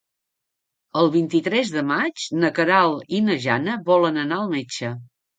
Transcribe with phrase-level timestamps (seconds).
[1.01, 4.91] El vint-i-tres de maig na Queralt i na Jana volen anar al metge.